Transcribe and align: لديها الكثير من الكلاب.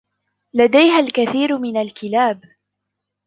لديها 0.53 0.99
الكثير 0.99 1.57
من 1.59 1.77
الكلاب. 1.77 2.41